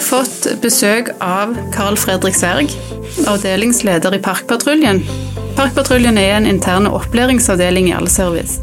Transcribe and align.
har 0.00 0.24
fått 0.24 0.46
besøk 0.62 1.10
av 1.20 1.52
Carl 1.74 1.96
Fredrik 1.98 2.34
Sverg, 2.36 2.72
avdelingsleder 3.28 4.14
i 4.16 4.20
Parkpatruljen. 4.24 5.02
Parkpatruljen 5.58 6.16
er 6.16 6.38
en 6.38 6.46
intern 6.48 6.86
opplæringsavdeling 6.88 7.90
i 7.90 7.94
Allservice. 7.98 8.62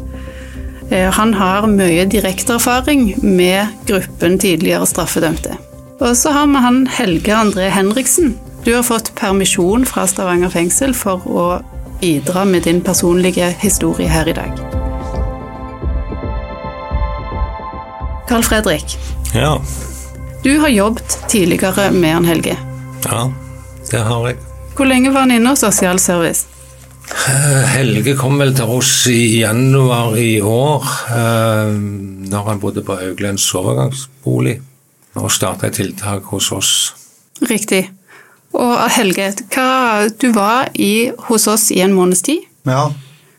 Eh, 0.90 1.12
han 1.14 1.36
har 1.38 1.68
mye 1.70 2.08
direkteerfaring 2.10 3.12
med 3.22 3.76
gruppen 3.86 4.40
tidligere 4.42 4.88
straffedømte. 4.90 5.60
Og 6.00 6.16
så 6.18 6.34
har 6.34 6.48
vi 6.50 6.64
han 6.64 6.80
Helge 6.98 7.36
André 7.36 7.70
Henriksen. 7.70 8.34
Du 8.66 8.74
har 8.74 8.88
fått 8.88 9.14
permisjon 9.16 9.86
fra 9.86 10.08
Stavanger 10.10 10.50
fengsel 10.50 10.96
for 10.98 11.22
å 11.28 11.48
bidra 12.02 12.48
med 12.50 12.66
din 12.66 12.82
personlige 12.82 13.52
historie 13.62 14.10
her 14.10 14.32
i 14.32 14.34
dag. 14.38 14.64
Carl 18.28 18.44
Fredrik. 18.44 18.98
Ja. 19.36 19.60
Du 20.44 20.60
har 20.60 20.68
jobbet 20.70 21.18
tidligere 21.28 21.92
med 21.92 22.14
han 22.14 22.26
Helge. 22.26 22.58
Ja, 23.06 23.32
det 23.92 24.00
har 24.04 24.28
jeg. 24.30 24.38
Hvor 24.78 24.86
lenge 24.86 25.12
var 25.14 25.26
han 25.26 25.32
inne 25.34 25.50
hos 25.54 25.64
Sosial 25.66 26.00
Service? 26.00 26.46
Helge 27.72 28.14
kom 28.20 28.38
vel 28.40 28.54
til 28.56 28.70
oss 28.78 28.92
i 29.12 29.40
januar 29.40 30.18
i 30.20 30.42
år, 30.44 30.88
eh, 31.16 31.72
når 32.32 32.50
han 32.50 32.60
bodde 32.60 32.84
på 32.84 32.98
Hauglands 33.00 33.46
overgangsbolig, 33.56 34.58
og 35.16 35.32
starta 35.32 35.68
et 35.70 35.80
tiltak 35.80 36.28
hos 36.34 36.52
oss. 36.52 36.72
Riktig. 37.50 37.88
Og 38.58 38.76
Helge, 38.98 39.32
hva, 39.54 40.08
du 40.22 40.32
var 40.36 40.70
i, 40.74 41.10
hos 41.30 41.48
oss 41.48 41.70
i 41.72 41.80
en 41.84 41.96
måneds 41.96 42.22
tid. 42.28 42.44
Ja. 42.68 42.90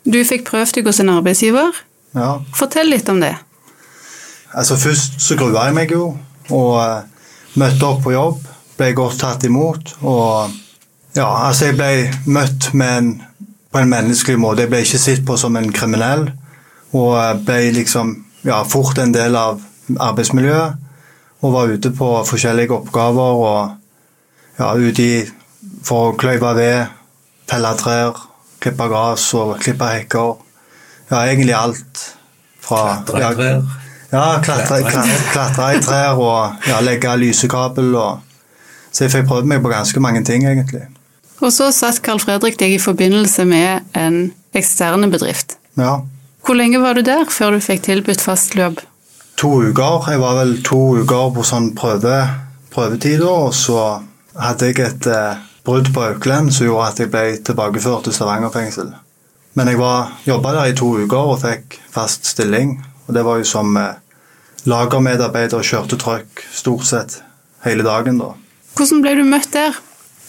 Du 0.08 0.18
fikk 0.24 0.46
prøvd 0.48 0.78
deg 0.78 0.88
hos 0.88 1.00
en 1.04 1.12
arbeidsgiver. 1.12 1.84
ja. 2.16 2.38
Fortell 2.56 2.90
litt 2.90 3.08
om 3.08 3.20
det. 3.20 3.34
Altså 4.56 4.78
Først 4.80 5.20
så 5.20 5.36
grua 5.36 5.66
jeg 5.68 5.74
meg 5.76 5.90
jo, 5.92 6.14
og 6.54 6.72
eh, 6.82 7.28
møtte 7.60 7.88
opp 7.88 8.02
på 8.04 8.14
jobb. 8.14 8.44
Ble 8.78 8.92
godt 8.96 9.20
tatt 9.22 9.46
imot. 9.48 9.94
Og 10.06 10.52
ja, 11.16 11.28
altså 11.48 11.70
jeg 11.70 11.78
ble 11.78 11.92
møtt 12.30 12.70
med 12.78 12.98
en, 12.98 13.10
på 13.72 13.82
en 13.82 13.90
menneskelig 13.90 14.38
måte. 14.40 14.64
Jeg 14.64 14.72
ble 14.72 14.82
ikke 14.84 15.02
sett 15.02 15.24
på 15.26 15.38
som 15.40 15.56
en 15.58 15.72
kriminell, 15.74 16.28
og 16.92 17.16
eh, 17.18 17.32
ble 17.46 17.72
liksom 17.80 18.14
ja, 18.46 18.62
fort 18.68 19.00
en 19.02 19.14
del 19.14 19.36
av 19.38 19.62
arbeidsmiljøet. 19.96 20.84
Og 21.38 21.54
var 21.54 21.70
ute 21.70 21.92
på 21.94 22.06
forskjellige 22.26 22.74
oppgaver 22.74 23.42
og 23.44 24.58
ja, 24.58 24.72
ute 24.74 25.04
i, 25.04 25.18
for 25.86 26.10
å 26.10 26.16
kløyve 26.18 26.50
ved, 26.58 26.96
felle 27.48 27.70
trær, 27.78 28.18
klippe 28.58 28.88
gress 28.90 29.28
og 29.38 29.54
klippe 29.62 29.90
hekker. 29.92 30.32
Ja, 31.12 31.22
egentlig 31.22 31.54
alt. 31.54 32.08
Fra, 32.58 32.98
Klatre 33.06 33.30
i 33.30 33.36
trær. 33.38 33.84
Ja, 34.12 34.38
klatre, 34.44 34.82
klatre, 34.86 35.16
klatre 35.32 35.68
i 35.76 35.82
trær 35.84 36.20
og 36.20 36.68
ja, 36.68 36.80
legge 36.84 37.16
lysekabel. 37.20 37.92
Og, 37.94 38.44
så 38.90 39.04
jeg 39.04 39.14
fikk 39.14 39.28
prøvd 39.30 39.50
meg 39.50 39.62
på 39.64 39.72
ganske 39.72 40.00
mange 40.02 40.24
ting, 40.24 40.46
egentlig. 40.48 40.86
Og 41.38 41.52
så 41.54 41.70
satt 41.74 42.00
Carl 42.02 42.20
Fredrik 42.22 42.58
deg 42.58 42.74
i 42.74 42.82
forbindelse 42.82 43.44
med 43.46 43.96
en 43.98 44.20
eksterne 44.56 45.10
bedrift. 45.12 45.58
Ja. 45.78 46.00
Hvor 46.44 46.56
lenge 46.58 46.80
var 46.82 46.96
du 46.96 47.04
der 47.06 47.28
før 47.30 47.54
du 47.54 47.62
fikk 47.62 47.84
tilbudt 47.86 48.22
fast 48.24 48.56
jobb? 48.58 48.80
To 49.38 49.50
uker. 49.62 50.10
Jeg 50.10 50.20
var 50.22 50.38
vel 50.40 50.56
to 50.66 50.80
uker 50.98 51.30
på 51.36 51.44
sånn 51.46 51.70
prøve, 51.78 52.16
prøvetider, 52.74 53.28
og 53.28 53.52
så 53.54 54.00
hadde 54.38 54.70
jeg 54.70 54.80
et 54.82 55.06
eh, 55.12 55.44
brudd 55.66 55.92
på 55.94 56.06
Auklend 56.08 56.50
som 56.54 56.66
gjorde 56.66 56.88
at 56.88 57.02
jeg 57.02 57.12
ble 57.12 57.24
tilbakeført 57.44 58.08
til 58.08 58.16
Stavanger 58.16 58.50
fengsel. 58.54 58.90
Men 59.58 59.70
jeg 59.70 59.78
jobba 60.26 60.54
der 60.56 60.72
i 60.72 60.76
to 60.78 60.90
uker 61.04 61.34
og 61.34 61.40
fikk 61.42 61.78
fast 61.92 62.26
stilling. 62.26 62.78
Og 63.08 63.16
det 63.16 63.24
var 63.26 63.40
jo 63.40 63.48
som 63.48 63.76
eh, 63.80 63.98
lagermedarbeider 64.68 65.58
og 65.58 65.66
kjørte 65.66 65.98
trøkk 66.00 66.44
stort 66.52 66.86
sett 66.86 67.18
hele 67.64 67.86
dagen, 67.86 68.20
da. 68.20 68.34
Hvordan 68.78 69.02
ble 69.02 69.16
du 69.18 69.24
møtt 69.26 69.50
der? 69.56 69.80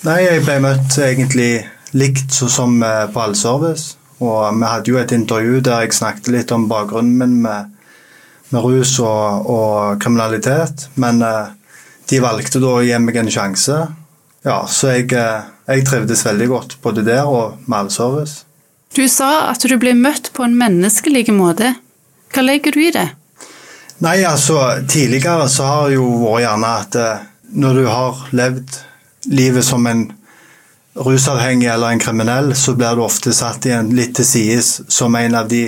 Nei, 0.08 0.22
jeg 0.24 0.46
ble 0.48 0.58
møtt 0.64 0.96
egentlig 0.98 1.52
likt 1.92 2.32
sånn 2.34 2.54
som 2.54 2.78
på 2.80 3.14
på 3.14 3.24
allservice. 3.28 4.00
Og 4.20 4.60
vi 4.60 4.68
hadde 4.68 4.92
jo 4.92 5.00
et 5.00 5.14
intervju 5.16 5.62
der 5.64 5.86
jeg 5.86 5.96
snakket 5.96 6.32
litt 6.34 6.52
om 6.52 6.68
bakgrunnen 6.72 7.16
min 7.20 7.38
med, 7.46 7.72
med 8.52 8.66
rus 8.66 8.98
og, 9.00 9.48
og 9.48 10.02
kriminalitet. 10.04 10.90
Men 11.00 11.24
eh, 11.24 11.56
de 12.12 12.20
valgte 12.24 12.60
da 12.60 12.76
å 12.76 12.84
gi 12.84 13.00
meg 13.00 13.20
en 13.22 13.32
sjanse. 13.32 13.80
Ja, 14.48 14.64
så 14.68 14.96
jeg, 14.98 15.12
eh, 15.16 15.48
jeg 15.72 15.88
trivdes 15.88 16.26
veldig 16.28 16.50
godt 16.52 16.78
både 16.84 17.06
der 17.08 17.28
og 17.28 17.60
med 17.66 17.86
allservice. 17.86 18.44
Du 18.96 19.06
sa 19.08 19.52
at 19.52 19.64
du 19.64 19.76
ble 19.80 19.94
møtt 19.96 20.32
på 20.34 20.44
en 20.44 20.58
menneskelig 20.58 21.30
måte. 21.36 21.76
Hva 22.34 22.46
legger 22.46 22.76
du 22.76 22.84
i 22.84 22.92
det? 22.94 23.08
Nei, 24.00 24.22
altså, 24.24 24.62
tidligere 24.88 25.50
så 25.52 25.66
har 25.68 25.90
det 25.90 25.98
jo 25.98 26.08
vært 26.22 26.46
gjerne 26.46 26.70
at 26.84 26.96
eh, 26.96 27.26
når 27.60 27.82
du 27.82 27.88
har 27.90 28.24
levd 28.32 28.78
livet 29.36 29.66
som 29.66 29.88
en 29.90 30.06
rusavhengig 31.00 31.68
eller 31.68 31.94
en 31.94 32.00
kriminell, 32.00 32.56
så 32.56 32.76
blir 32.76 32.96
du 32.96 33.04
ofte 33.04 33.34
satt 33.36 33.66
igjen 33.68 33.92
litt 33.96 34.16
til 34.20 34.28
sides 34.28 34.72
som 34.88 35.16
en 35.16 35.36
av 35.36 35.50
de 35.52 35.66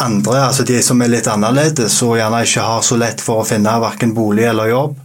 andre, 0.00 0.40
altså 0.46 0.64
de 0.68 0.80
som 0.84 1.00
er 1.00 1.12
litt 1.12 1.28
annerledes 1.30 1.96
og 2.04 2.18
gjerne 2.18 2.42
ikke 2.44 2.64
har 2.64 2.82
så 2.84 2.98
lett 3.00 3.22
for 3.24 3.40
å 3.40 3.48
finne 3.48 3.76
verken 3.80 4.12
bolig 4.16 4.44
eller 4.48 4.72
jobb. 4.72 4.96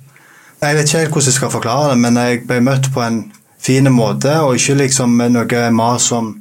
Jeg 0.62 0.78
vet 0.78 0.88
ikke 0.88 1.00
helt 1.00 1.14
hvordan 1.16 1.32
jeg 1.32 1.38
skal 1.38 1.54
forklare 1.54 1.94
det, 1.94 2.00
men 2.04 2.20
jeg 2.20 2.42
ble 2.50 2.60
møtt 2.64 2.92
på 2.94 3.04
en 3.04 3.22
fin 3.62 3.88
måte, 3.94 4.34
og 4.44 4.58
ikke 4.58 4.80
liksom 4.84 5.16
noe 5.32 5.62
mas 5.74 6.12
om 6.16 6.34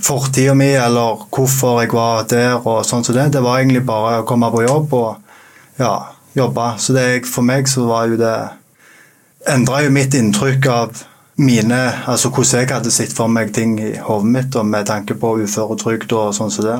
fortida 0.00 0.54
mi 0.54 0.70
eller 0.78 1.26
hvorfor 1.28 1.82
jeg 1.82 1.92
var 1.92 2.24
der 2.30 2.56
og 2.56 2.84
sånn 2.86 3.04
som 3.04 3.16
det. 3.16 3.28
Det 3.34 3.42
var 3.44 3.60
egentlig 3.60 3.84
bare 3.86 4.22
å 4.22 4.26
komme 4.28 4.48
på 4.52 4.64
jobb 4.64 4.94
og 4.96 5.78
ja, 5.80 5.94
jobbe. 6.38 6.68
Så 6.78 6.96
det, 6.96 7.06
for 7.28 7.44
meg 7.46 7.68
så 7.70 7.86
var 7.90 8.10
jo 8.10 8.20
det 8.20 8.36
Endra 9.42 9.80
jo 9.82 9.90
mitt 9.90 10.14
inntrykk 10.14 10.66
av 10.70 11.00
mine 11.42 11.78
Altså 12.06 12.30
hvordan 12.30 12.60
jeg 12.60 12.68
hadde 12.70 12.92
sett 12.94 13.10
for 13.16 13.26
meg 13.32 13.50
ting 13.56 13.72
i 13.82 13.96
hodet 13.98 14.30
mitt, 14.30 14.54
og 14.54 14.68
med 14.68 14.86
tanke 14.86 15.16
på 15.18 15.32
uføretrygd 15.42 16.12
og 16.14 16.34
sånn 16.36 16.52
som 16.54 16.68
det. 16.68 16.76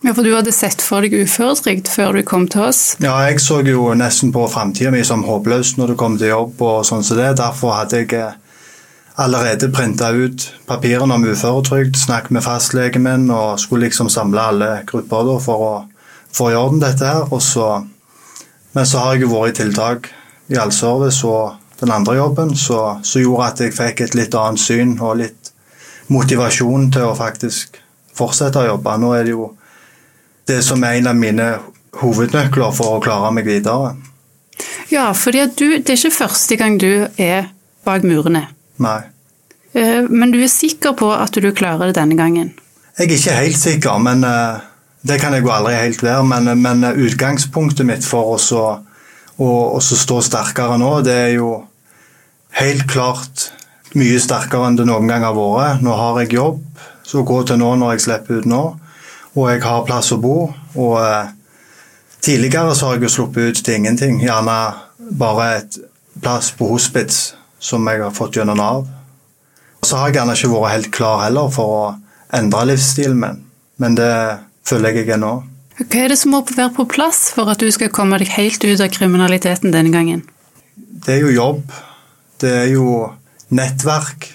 Ja, 0.00 0.14
For 0.16 0.24
du 0.24 0.32
hadde 0.32 0.52
sett 0.56 0.80
for 0.82 1.04
deg 1.04 1.14
uføretrygd 1.14 1.90
før 1.92 2.16
du 2.16 2.24
kom 2.26 2.46
til 2.50 2.64
oss. 2.70 2.96
Ja, 3.04 3.14
jeg 3.28 3.42
så 3.44 3.60
jo 3.66 3.90
nesten 3.94 4.32
på 4.32 4.46
framtida 4.48 4.90
mi 4.90 5.04
som 5.06 5.26
håpløs 5.28 5.74
når 5.76 5.92
det 5.92 5.98
kom 6.00 6.16
til 6.18 6.32
jobb 6.32 6.62
og 6.64 6.86
sånn 6.88 7.04
som 7.06 7.20
det. 7.20 7.34
Derfor 7.38 7.76
hadde 7.76 8.00
jeg 8.00 8.14
eh, 8.16 8.38
allerede 9.20 9.68
printa 9.68 10.10
ut 10.10 10.46
papirene 10.66 11.14
om 11.14 11.24
uføretrygd, 11.24 11.96
snakket 11.96 12.30
med 12.30 12.44
fastlegen 12.44 13.04
min 13.04 13.30
og 13.30 13.60
skulle 13.60 13.88
liksom 13.88 14.08
samle 14.08 14.40
alle 14.52 14.70
grupper 14.88 15.32
for 15.44 15.64
å 15.66 15.72
få 16.32 16.50
i 16.52 16.56
orden 16.56 16.80
dette 16.80 17.04
her. 17.04 17.28
Så, 17.40 17.66
men 18.72 18.86
så 18.86 19.02
har 19.02 19.14
jeg 19.14 19.26
jo 19.26 19.34
vært 19.34 19.58
i 19.58 19.62
tiltak 19.62 20.10
i 20.50 20.58
allservice 20.58 21.26
og 21.28 21.58
den 21.80 21.92
andre 21.92 22.16
jobben, 22.16 22.56
så, 22.56 23.00
gjorde 23.16 23.46
at 23.46 23.60
jeg 23.60 23.76
fikk 23.76 24.02
et 24.04 24.16
litt 24.16 24.34
annet 24.36 24.60
syn 24.60 24.98
og 25.00 25.16
litt 25.22 25.52
motivasjon 26.12 26.90
til 26.92 27.08
å 27.08 27.16
faktisk 27.16 27.78
fortsette 28.16 28.60
å 28.60 28.68
jobbe. 28.74 28.96
Nå 29.00 29.14
er 29.16 29.24
det 29.24 29.34
jo 29.36 29.50
det 30.50 30.60
som 30.66 30.82
er 30.84 30.98
en 30.98 31.12
av 31.12 31.16
mine 31.16 31.50
hovednøkler 32.00 32.72
for 32.76 32.96
å 32.96 33.02
klare 33.04 33.32
meg 33.32 33.48
videre. 33.48 33.94
Ja, 34.90 35.12
du, 35.14 35.66
det 35.78 35.88
er 35.88 35.96
ikke 35.96 36.18
første 36.18 36.56
gang 36.60 36.76
du 36.80 37.06
er 37.16 37.52
bak 37.86 38.04
murene. 38.04 38.48
Nei. 38.80 39.00
Eh, 39.76 40.02
Men 40.08 40.32
du 40.34 40.40
er 40.42 40.50
sikker 40.50 40.96
på 40.98 41.12
at 41.14 41.36
du 41.36 41.50
klarer 41.52 41.90
det 41.90 41.98
denne 42.00 42.16
gangen? 42.18 42.52
Jeg 42.98 43.06
er 43.06 43.16
ikke 43.16 43.38
helt 43.38 43.58
sikker, 43.60 43.98
men 44.02 44.24
eh, 44.26 44.60
det 45.06 45.20
kan 45.22 45.32
jeg 45.32 45.44
jo 45.46 45.52
aldri 45.54 45.76
helt 45.78 46.02
være. 46.02 46.24
Men, 46.26 46.50
men 46.60 46.84
utgangspunktet 46.90 47.86
mitt 47.86 48.04
for 48.04 48.34
oss 48.34 48.50
å, 48.52 48.66
å, 49.38 49.48
å 49.76 49.80
stå 49.80 50.20
sterkere 50.26 50.78
nå, 50.80 50.92
det 51.06 51.16
er 51.16 51.32
jo 51.38 51.52
helt 52.58 52.86
klart 52.90 53.50
mye 53.98 54.20
sterkere 54.22 54.68
enn 54.68 54.78
det 54.78 54.86
noen 54.88 55.08
gang 55.10 55.24
har 55.26 55.36
vært. 55.36 55.84
Nå 55.84 55.94
har 55.96 56.20
jeg 56.22 56.34
jobb 56.38 56.60
så 57.10 57.24
gå 57.26 57.40
til 57.42 57.58
nå 57.58 57.72
når 57.80 57.96
jeg 57.96 58.04
slipper 58.04 58.38
ut 58.38 58.46
nå, 58.46 58.62
og 59.34 59.46
jeg 59.50 59.62
har 59.64 59.86
plass 59.86 60.12
å 60.14 60.20
bo. 60.22 60.36
og 60.78 60.96
eh, 61.02 61.36
Tidligere 62.20 62.74
så 62.76 62.90
har 62.90 62.98
jeg 62.98 63.06
jo 63.06 63.14
sluppet 63.14 63.48
ut 63.48 63.62
til 63.64 63.78
ingenting. 63.78 64.18
Gjerne 64.20 64.56
bare 65.18 65.46
et 65.56 65.78
plass 66.20 66.50
på 66.52 66.68
hospits 66.68 67.30
som 67.60 67.86
jeg 67.86 68.02
har 68.02 68.16
fått 68.16 68.38
gjennom 68.40 68.58
Nav. 68.58 68.88
Så 69.84 69.96
har 69.96 70.10
jeg 70.10 70.18
gjerne 70.18 70.36
ikke 70.36 70.52
vært 70.54 70.74
helt 70.74 70.90
klar 70.96 71.22
heller 71.24 71.52
for 71.52 71.76
å 71.76 71.84
endre 72.36 72.66
livsstilen 72.72 73.20
min, 73.20 73.38
men 73.80 73.96
det 73.98 74.10
føler 74.68 74.94
jeg 74.94 75.06
jeg 75.06 75.16
er 75.16 75.22
nå. 75.22 75.36
Hva 75.80 76.02
er 76.02 76.12
det 76.12 76.18
som 76.20 76.34
må 76.34 76.42
være 76.44 76.74
på 76.76 76.84
plass 76.92 77.30
for 77.32 77.48
at 77.52 77.62
du 77.62 77.70
skal 77.72 77.92
komme 77.94 78.18
deg 78.20 78.32
helt 78.34 78.64
ut 78.64 78.82
av 78.84 78.90
kriminaliteten 78.92 79.72
denne 79.72 79.92
gangen? 79.94 80.26
Det 80.76 81.16
er 81.16 81.24
jo 81.24 81.32
jobb. 81.32 81.62
Det 82.40 82.50
er 82.64 82.68
jo 82.74 82.90
nettverk. 83.56 84.28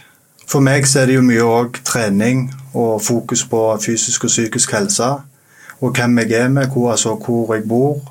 For 0.49 0.61
meg 0.65 0.87
så 0.89 1.03
er 1.03 1.09
det 1.09 1.19
jo 1.19 1.25
mye 1.25 1.45
òg 1.45 1.79
trening 1.85 2.47
og 2.73 2.99
fokus 3.05 3.45
på 3.49 3.61
fysisk 3.81 4.25
og 4.25 4.33
psykisk 4.33 4.73
helse. 4.73 5.11
Og 5.81 5.93
hvem 5.93 6.17
jeg 6.23 6.33
er 6.39 6.49
med, 6.49 6.69
hvor, 6.73 6.91
altså, 6.91 7.15
hvor 7.15 7.53
jeg 7.53 7.67
bor. 7.69 8.01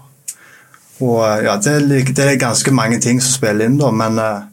Og 1.02 1.20
ja, 1.42 1.56
det 1.58 1.74
er, 1.74 1.86
det 2.14 2.24
er, 2.24 2.36
ganske 2.38 2.70
mange 2.70 3.00
ting 3.00 3.22
som 3.22 3.34
spiller 3.34 3.66
inn, 3.66 3.78
da, 3.80 3.90
men 3.90 4.18
uh, 4.22 4.46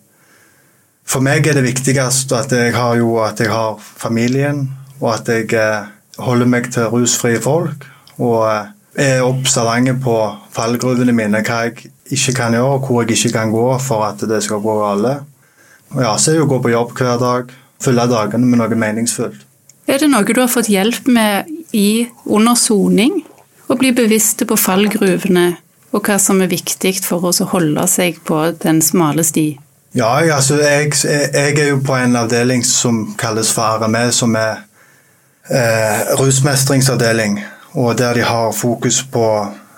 for 1.06 1.24
meg 1.26 1.48
er 1.48 1.58
det 1.58 1.66
viktigst 1.66 2.32
at 2.38 2.54
jeg 2.56 2.76
har, 2.76 2.96
jo, 3.00 3.18
at 3.24 3.40
jeg 3.40 3.52
har 3.52 3.80
familien, 3.80 4.70
og 5.02 5.14
at 5.16 5.32
jeg 5.32 5.50
uh, 5.58 5.90
holder 6.22 6.48
meg 6.48 6.70
til 6.72 6.92
rusfrie 6.94 7.42
folk. 7.42 7.88
Og 8.20 8.46
uh, 8.46 8.70
er 8.96 9.24
observant 9.24 10.02
på 10.04 10.16
fallgruvene 10.52 11.16
mine, 11.16 11.42
hva 11.48 11.64
jeg 11.68 11.92
ikke 12.12 12.36
kan 12.38 12.56
gjøre, 12.56 12.78
og 12.78 12.88
hvor 12.88 13.04
jeg 13.04 13.18
ikke 13.18 13.38
kan 13.38 13.52
gå 13.52 13.66
for 13.80 14.06
at 14.08 14.24
det 14.28 14.44
skal 14.44 14.62
gå 14.64 14.78
galt. 14.82 15.28
Og 15.92 16.04
ja, 16.04 16.12
så 16.18 16.32
er 16.32 16.40
det 16.40 16.46
å 16.46 16.52
gå 16.52 16.60
på 16.64 16.74
jobb 16.74 16.94
hver 16.98 17.18
dag, 17.20 17.52
fylle 17.82 18.08
dagene 18.08 18.48
med 18.48 18.62
noe 18.62 18.78
meningsfullt. 18.80 19.48
Er 19.90 20.00
det 20.00 20.12
noe 20.12 20.24
du 20.24 20.40
har 20.40 20.52
fått 20.52 20.70
hjelp 20.72 21.08
med 21.12 21.50
i 21.76 22.06
under 22.30 22.56
soning? 22.56 23.24
Å 23.68 23.76
bli 23.80 23.92
bevisst 23.96 24.44
på 24.48 24.58
fallgruvene 24.60 25.48
og 25.92 26.08
hva 26.08 26.18
som 26.20 26.40
er 26.44 26.52
viktig 26.52 26.94
for 27.04 27.24
oss 27.28 27.42
å 27.44 27.50
holde 27.52 27.84
seg 27.92 28.20
på 28.28 28.44
den 28.62 28.80
smale 28.84 29.24
sti? 29.28 29.56
Ja, 29.96 30.36
altså, 30.36 30.56
jeg, 30.56 30.94
jeg 31.04 31.58
er 31.60 31.70
jo 31.70 31.82
på 31.84 31.96
en 32.00 32.16
avdeling 32.16 32.62
som 32.66 33.10
kalles 33.20 33.50
for 33.52 33.82
RME, 33.82 34.06
som 34.16 34.36
er 34.40 34.62
eh, 35.52 36.14
rusmestringsavdeling. 36.20 37.42
Og 37.74 37.98
der 38.00 38.14
de 38.14 38.24
har 38.24 38.54
fokus 38.56 39.04
på 39.04 39.26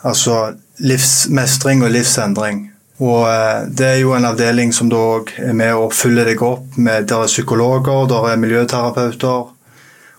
altså, 0.03 0.53
livsmestring 0.77 1.83
og 1.83 1.89
livsendring. 1.91 2.69
Og 2.99 3.25
eh, 3.25 3.65
Det 3.77 3.87
er 3.87 3.97
jo 4.03 4.13
en 4.13 4.29
avdeling 4.29 4.73
som 4.73 4.89
da 4.89 5.01
er 5.37 5.57
med 5.57 5.73
og 5.73 5.93
følger 5.93 6.29
deg 6.29 6.45
opp. 6.45 6.77
med 6.77 7.09
Der 7.09 7.23
er 7.23 7.33
psykologer, 7.33 8.07
der 8.07 8.29
er 8.29 8.37
miljøterapeuter 8.37 9.49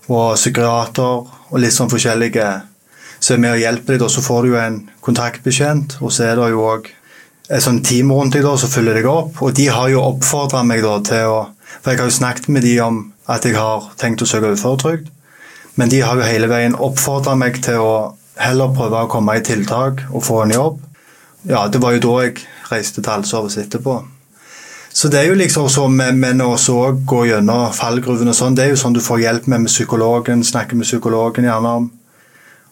og 0.08 0.34
psykiater 0.34 1.22
og 1.50 1.58
litt 1.60 1.72
sånn 1.72 1.90
forskjellige 1.90 2.50
som 3.20 3.36
er 3.36 3.40
med 3.40 3.52
og 3.52 3.62
hjelper 3.62 3.94
deg. 3.94 4.02
Og 4.02 4.10
så 4.10 4.26
får 4.26 4.42
du 4.42 4.48
jo 4.48 4.58
en 4.58 4.82
kontaktbetjent, 5.00 5.98
og 6.00 6.12
så 6.12 6.24
er 6.24 6.36
det 6.36 6.50
jo 6.50 6.66
òg 6.66 6.90
sånn 7.48 7.82
team 7.84 8.12
rundt 8.12 8.36
deg 8.36 8.44
da, 8.46 8.54
som 8.56 8.72
følger 8.72 9.00
deg 9.00 9.08
opp. 9.10 9.42
Og 9.44 9.54
de 9.56 9.68
har 9.72 9.90
jo 9.92 10.04
oppfordra 10.04 10.62
meg 10.66 10.84
da 10.84 10.98
til 11.04 11.32
å 11.32 11.42
For 11.82 11.90
jeg 11.90 11.98
har 11.98 12.06
jo 12.06 12.14
snakket 12.14 12.46
med 12.54 12.62
de 12.62 12.78
om 12.80 12.98
at 13.28 13.44
jeg 13.44 13.56
har 13.58 13.88
tenkt 13.98 14.22
å 14.22 14.28
søke 14.28 14.52
uføretrygd. 14.54 15.08
Men 15.74 15.90
de 15.90 16.00
har 16.00 16.16
jo 16.16 16.24
hele 16.24 16.48
veien 16.48 16.76
oppfordra 16.78 17.34
meg 17.36 17.58
til 17.66 17.82
å 17.82 17.94
heller 18.38 18.70
prøve 18.76 19.02
å 19.04 19.10
komme 19.10 19.34
i 19.36 19.42
tiltak 19.44 20.04
og 20.12 20.22
få 20.24 20.44
en 20.44 20.54
jobb. 20.54 20.78
Ja, 21.50 21.66
det 21.68 21.82
var 21.82 21.96
jo 21.96 22.04
da 22.06 22.14
jeg 22.24 22.44
reiste 22.70 23.02
til 23.02 23.12
Alsovs 23.12 23.58
etterpå. 23.60 23.98
Så 24.94 25.10
det 25.10 25.20
er 25.20 25.32
jo 25.32 25.34
liksom 25.34 25.66
sånn 25.72 25.96
med, 25.98 26.14
med 26.22 26.40
å 26.44 26.54
gå 27.10 27.24
gjennom 27.26 27.72
fallgruven 27.74 28.30
og 28.30 28.36
sånn, 28.38 28.54
det 28.54 28.68
er 28.68 28.72
jo 28.76 28.78
sånn 28.78 28.94
du 28.94 29.02
får 29.02 29.24
hjelp 29.24 29.48
med 29.50 29.64
med 29.64 29.72
psykologen, 29.72 30.44
snakke 30.46 30.78
med 30.78 30.86
psykologen 30.86 31.48
gjerne 31.48 31.72
om, 31.80 31.88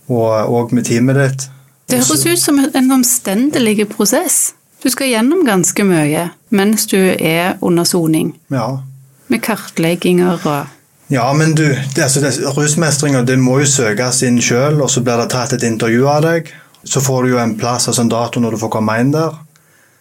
og, 0.06 0.30
og 0.46 0.72
med 0.72 0.86
teamet 0.86 1.18
ditt. 1.18 1.48
Det 1.90 1.98
høres 1.98 2.22
ut 2.24 2.40
som 2.40 2.60
en 2.62 2.94
omstendelig 2.94 3.88
prosess. 3.90 4.52
Du 4.82 4.90
skal 4.90 5.12
gjennom 5.12 5.44
ganske 5.46 5.84
mye 5.86 6.28
mens 6.50 6.86
du 6.90 6.98
er 6.98 7.56
under 7.60 7.86
soning. 7.86 8.32
Ja. 8.52 8.82
Med 9.30 9.42
kartlegginger 9.42 10.40
og 10.42 10.78
Ja, 11.12 11.26
men 11.36 11.54
du, 11.54 11.66
det, 11.94 12.02
altså, 12.02 12.52
rusmestringa 12.56 13.20
må 13.36 13.58
jo 13.60 13.66
søkes 13.68 14.22
inn 14.24 14.40
sjøl, 14.40 14.80
og 14.80 14.88
så 14.90 15.02
blir 15.04 15.20
det 15.20 15.28
tatt 15.34 15.52
et 15.52 15.66
intervju 15.68 16.06
av 16.08 16.22
deg. 16.24 16.48
Så 16.84 17.02
får 17.04 17.22
du 17.22 17.34
jo 17.34 17.40
en 17.42 17.52
plass, 17.58 17.88
altså 17.88 18.02
en 18.02 18.12
dato 18.12 18.40
når 18.40 18.56
du 18.56 18.60
får 18.62 18.72
komme 18.72 18.96
inn 19.00 19.12
der. 19.12 19.36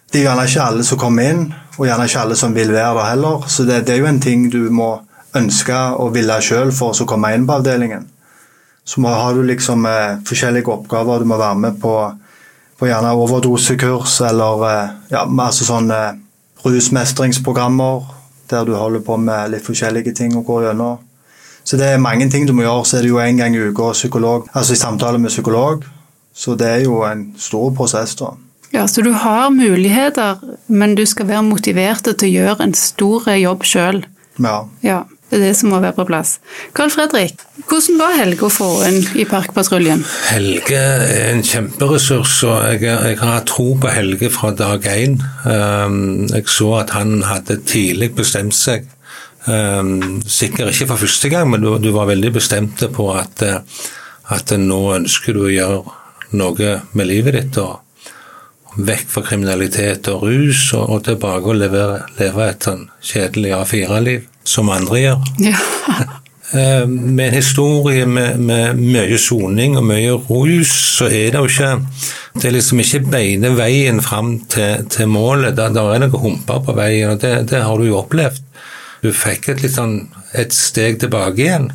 Det 0.08 0.22
er 0.22 0.30
gjerne 0.30 0.46
ikke 0.48 0.64
alle 0.64 0.86
som 0.88 1.00
kommer 1.00 1.28
inn, 1.28 1.44
og 1.76 1.84
gjerne 1.86 2.06
ikke 2.08 2.22
alle 2.22 2.38
som 2.40 2.56
vil 2.56 2.72
være 2.72 2.94
der 2.96 3.10
heller. 3.10 3.44
Så 3.48 3.66
det, 3.68 3.82
det 3.86 3.94
er 3.94 4.00
jo 4.00 4.08
en 4.08 4.22
ting 4.24 4.48
du 4.52 4.62
må 4.72 4.90
ønske 5.36 5.78
og 6.00 6.14
ville 6.16 6.40
sjøl 6.44 6.72
for 6.76 6.96
å 6.96 7.08
komme 7.08 7.34
inn 7.36 7.46
på 7.48 7.58
avdelingen. 7.60 8.08
Så 8.84 9.00
må, 9.00 9.12
har 9.12 9.36
du 9.36 9.44
liksom 9.46 9.86
eh, 9.86 10.18
forskjellige 10.26 10.72
oppgaver. 10.72 11.22
Du 11.22 11.28
må 11.28 11.38
være 11.40 11.60
med 11.66 11.78
på, 11.80 11.94
på 12.82 12.88
gjerne 12.90 13.12
overdosekurs 13.14 14.16
eller 14.26 14.62
eh, 14.66 14.94
ja, 15.14 15.22
masse 15.30 15.62
sånne 15.62 16.00
rusmestringsprogrammer 16.64 18.08
der 18.50 18.66
du 18.66 18.72
holder 18.74 19.04
på 19.06 19.14
med 19.22 19.52
litt 19.52 19.62
forskjellige 19.62 20.14
ting 20.18 20.34
og 20.34 20.48
går 20.48 20.64
gjennom. 20.66 20.98
Så 21.62 21.78
det 21.78 21.92
er 21.92 22.02
mange 22.02 22.26
ting 22.30 22.42
du 22.48 22.52
må 22.58 22.64
gjøre. 22.64 22.82
Så 22.84 22.98
er 22.98 23.06
det 23.06 23.12
jo 23.12 23.20
en 23.22 23.38
gang 23.38 23.54
i 23.54 23.62
uka 23.70 23.92
psykolog, 23.94 24.48
altså 24.50 24.74
i 24.74 24.80
samtale 24.80 25.20
med 25.22 25.30
psykolog. 25.30 25.86
Så 26.34 26.56
det 26.58 26.68
er 26.72 26.82
jo 26.88 27.04
en 27.06 27.28
stor 27.38 27.70
prosess, 27.76 28.16
da. 28.18 28.32
Ja, 28.72 28.88
Så 28.88 29.02
du 29.06 29.12
har 29.12 29.50
muligheter, 29.54 30.42
men 30.66 30.96
du 30.98 31.04
skal 31.06 31.28
være 31.28 31.46
motivert 31.46 32.02
til 32.02 32.28
å 32.28 32.32
gjøre 32.32 32.66
en 32.66 32.74
stor 32.74 33.30
jobb 33.36 33.62
sjøl. 33.68 34.02
Ja. 34.42 34.64
ja. 34.82 35.02
Det 35.32 35.38
er 35.38 35.46
det 35.46 35.54
som 35.56 35.70
må 35.72 35.78
være 35.80 35.96
på 35.96 36.04
plass. 36.04 36.34
Carl 36.76 36.90
Fredrik, 36.92 37.38
hvordan 37.64 37.94
var 37.96 38.18
Helge 38.18 38.44
å 38.44 38.52
få 38.52 38.66
inn 38.84 38.98
i 39.16 39.24
Parkpatruljen? 39.24 40.02
Helge 40.28 40.76
er 40.76 41.30
en 41.30 41.40
kjemperessurs, 41.40 42.34
og 42.44 42.58
jeg, 42.68 42.82
jeg 42.84 43.16
har 43.16 43.46
tro 43.48 43.70
på 43.80 43.88
Helge 43.88 44.28
fra 44.34 44.50
dag 44.52 44.84
én. 44.92 45.14
Um, 45.46 46.26
jeg 46.28 46.52
så 46.52 46.68
at 46.82 46.92
han 46.92 47.22
hadde 47.24 47.62
tidlig 47.64 48.10
bestemt 48.18 48.52
seg. 48.58 48.84
Um, 49.46 50.20
sikkert 50.28 50.74
ikke 50.74 50.90
for 50.90 51.06
første 51.06 51.30
gang, 51.32 51.48
men 51.48 51.64
du, 51.64 51.88
var 51.96 52.10
veldig 52.12 52.34
bestemt 52.36 52.84
på 52.92 53.06
at, 53.16 53.46
at 54.36 54.52
nå 54.60 54.82
ønsker 54.98 55.32
du 55.32 55.46
å 55.46 55.54
gjøre 55.54 55.96
noe 56.36 56.74
med 56.92 57.08
livet 57.08 57.38
ditt. 57.40 57.62
og 57.64 57.80
vekk 58.72 59.08
fra 59.16 59.24
kriminalitet 59.24 60.12
og 60.12 60.28
rus, 60.28 60.60
og 60.76 61.02
tilbake 61.08 61.48
og 61.48 61.58
leve, 61.60 61.82
leve 62.20 62.46
et 62.48 62.68
sånn 62.68 62.86
kjedelig 63.04 63.56
A4-liv, 63.58 64.28
som 64.44 64.72
andre 64.72 65.06
gjør. 65.06 65.30
Ja. 65.42 65.62
Eh, 66.52 66.86
med 66.86 67.28
en 67.28 67.34
historie 67.34 68.04
med, 68.06 68.40
med 68.44 68.76
mye 68.76 69.16
soning 69.16 69.78
og 69.80 69.86
mye 69.88 70.18
rus, 70.26 70.72
så 70.98 71.06
er 71.08 71.30
det 71.32 71.40
jo 71.40 71.46
ikke 71.48 71.70
Det 72.34 72.44
er 72.44 72.52
liksom 72.52 72.82
ikke 72.82 73.00
beine 73.08 73.54
veien 73.56 74.02
fram 74.04 74.34
til, 74.52 74.84
til 74.92 75.08
målet. 75.08 75.56
Der, 75.56 75.72
der 75.72 75.94
er 75.94 76.02
noen 76.02 76.20
humper 76.20 76.60
på 76.60 76.74
veien, 76.76 77.14
og 77.14 77.22
det, 77.22 77.48
det, 77.48 77.62
har 77.64 77.80
du 77.80 77.86
jo 77.86 78.02
opplevd. 78.02 78.42
Du 79.00 79.08
fikk 79.16 79.48
et, 79.48 79.62
litt 79.64 79.78
sånn, 79.78 79.96
et 80.36 80.52
steg 80.52 81.00
tilbake 81.00 81.40
igjen. 81.40 81.70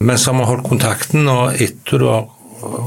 Men 0.00 0.16
så 0.16 0.32
har 0.32 0.40
vi 0.40 0.48
holdt 0.48 0.68
kontakten, 0.70 1.28
og 1.28 1.60
etter 1.60 2.00
du 2.00 2.08
har 2.08 2.24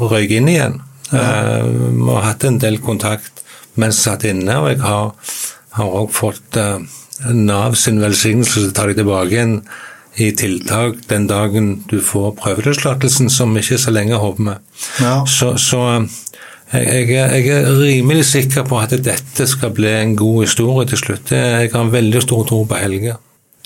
røyket 0.09 0.39
inn 0.39 0.49
igjen, 0.49 0.81
ja. 1.13 1.61
Vi 1.61 2.09
har 2.09 2.23
hatt 2.25 2.45
en 2.49 2.57
del 2.57 2.79
kontakt 2.81 3.43
mens 3.77 3.99
jeg 3.99 4.05
satt 4.05 4.25
inne, 4.29 4.55
og 4.61 4.71
jeg 4.71 4.81
har 4.81 5.93
òg 6.01 6.09
fått 6.13 6.57
uh, 6.61 6.81
Nav 7.33 7.75
sin 7.77 8.01
velsignelse 8.01 8.59
så 8.59 8.69
tar 8.71 8.73
ta 8.73 8.91
deg 8.91 9.01
tilbake 9.01 9.35
igjen 9.35 9.57
i 10.21 10.29
tiltak 10.37 11.01
den 11.09 11.25
dagen 11.27 11.83
du 11.89 11.99
får 12.01 12.35
prøveløslatelsen, 12.37 13.29
som 13.33 13.57
ikke 13.57 13.79
så 13.81 13.93
lenge 13.93 14.19
håper 14.21 14.43
vi. 14.49 14.55
Ja. 15.01 15.15
Så, 15.25 15.55
så 15.57 15.81
jeg, 16.73 17.09
jeg, 17.09 17.45
jeg, 17.45 17.49
er 17.49 17.79
rimelig 17.79 18.25
sikker 18.29 18.65
på 18.69 18.79
at 18.81 18.93
dette 19.05 19.47
skal 19.49 19.73
bli 19.73 19.89
en 19.89 20.15
god 20.17 20.45
historie 20.45 20.87
til 20.89 21.01
slutt. 21.01 21.33
Jeg 21.33 21.69
har 21.73 21.85
en 21.85 21.93
veldig 21.93 22.21
stor 22.21 22.45
tro 22.49 22.63
på 22.69 22.81
Helge. 22.81 23.17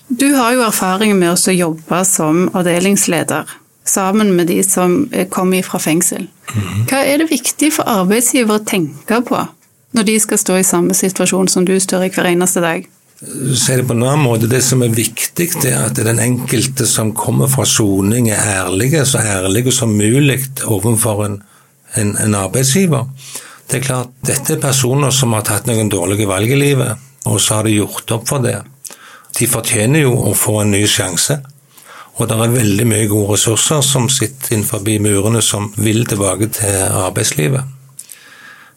Du 0.08 0.28
har 0.36 0.54
jo 0.56 0.64
erfaring 0.64 1.18
med 1.20 1.36
å 1.36 1.56
jobbe 1.56 2.04
som 2.08 2.48
avdelingsleder 2.56 3.48
sammen 3.88 4.34
med 4.36 4.48
de 4.48 4.62
som 4.64 5.06
kom 5.32 5.52
fra 5.64 5.80
fengsel. 5.80 6.28
Hva 6.88 7.04
er 7.04 7.24
det 7.24 7.32
viktig 7.32 7.74
for 7.76 7.88
arbeidsgiver 7.88 8.60
å 8.60 8.64
tenke 8.68 9.22
på 9.28 9.44
når 9.96 10.08
de 10.08 10.20
skal 10.20 10.40
stå 10.40 10.60
i 10.60 10.68
samme 10.68 10.96
situasjon 10.96 11.48
som 11.52 11.66
du 11.68 11.76
står 11.80 12.08
i 12.08 12.12
hver 12.12 12.32
eneste 12.32 12.64
dag? 12.64 12.88
Si 13.18 13.76
det 13.76 13.88
på 13.88 13.96
en 13.96 14.04
annen 14.04 14.26
måte. 14.28 14.46
Det 14.50 14.62
som 14.62 14.84
er 14.86 14.94
viktig, 14.94 15.48
det 15.64 15.72
er 15.72 15.88
at 15.88 15.98
den 16.06 16.20
enkelte 16.22 16.86
som 16.86 17.16
kommer 17.18 17.50
fra 17.50 17.66
soning, 17.66 18.30
er 18.30 18.44
ærlige, 18.60 19.06
så 19.10 19.24
ærlige 19.26 19.74
som 19.74 19.96
mulig 19.98 20.44
overfor 20.66 21.26
en, 21.26 21.40
en, 21.98 22.14
en, 22.22 22.36
arbeidsgiver. 22.38 23.08
Det 23.68 23.80
er 23.80 23.88
klart, 23.88 24.14
Dette 24.22 24.54
er 24.54 24.62
personer 24.62 25.12
som 25.12 25.34
har 25.34 25.48
tatt 25.48 25.66
noen 25.66 25.90
dårlige 25.90 26.30
valg 26.30 26.54
i 26.54 26.60
livet, 26.60 27.08
og 27.26 27.42
så 27.42 27.58
har 27.58 27.66
de 27.66 27.80
gjort 27.80 28.14
opp 28.20 28.28
for 28.30 28.46
det. 28.46 28.60
De 29.38 29.50
fortjener 29.50 30.06
jo 30.06 30.14
å 30.30 30.36
få 30.38 30.62
en 30.62 30.76
ny 30.78 30.84
sjanse. 30.88 31.40
Og 32.18 32.30
det 32.30 32.38
er 32.38 32.54
veldig 32.54 32.86
mye 32.90 33.10
gode 33.10 33.34
ressurser 33.34 33.82
som 33.86 34.08
sitter 34.10 34.56
innenfor 34.56 34.86
murene 35.02 35.42
som 35.42 35.72
vil 35.78 36.06
tilbake 36.06 36.50
til 36.54 36.78
arbeidslivet. 36.86 37.77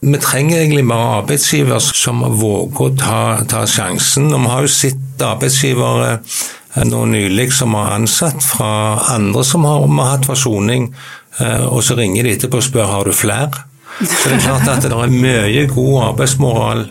Vi 0.00 0.18
trenger 0.18 0.58
egentlig 0.58 0.86
bare 0.88 1.18
arbeidsgiver 1.18 1.78
som 1.78 2.22
våger 2.40 2.86
å 2.86 2.92
ta, 2.96 3.20
ta 3.48 3.66
sjansen. 3.68 4.30
Og 4.32 4.40
vi 4.40 4.52
har 4.52 4.64
jo 4.64 4.70
sett 4.72 5.24
arbeidsgivere 5.24 6.12
eh, 6.14 6.86
nå 6.88 7.02
nylig 7.10 7.50
som 7.52 7.76
har 7.76 7.92
ansatt 7.98 8.40
fra 8.40 8.70
andre 9.12 9.44
som 9.44 9.66
har, 9.68 9.84
har 9.84 10.12
hatt 10.14 10.28
forsoning, 10.30 10.88
eh, 11.38 11.66
og 11.68 11.84
så 11.84 11.98
ringer 12.00 12.24
de 12.24 12.32
etterpå 12.38 12.62
og 12.62 12.64
spør 12.64 12.88
har 12.94 13.04
du 13.04 13.12
flere. 13.12 13.66
Så 14.00 14.30
det 14.30 14.38
er 14.38 14.46
klart 14.46 14.70
at 14.72 14.86
det 14.88 14.96
er 14.96 15.12
mye 15.12 15.66
god 15.68 15.96
arbeidsmoral 16.06 16.86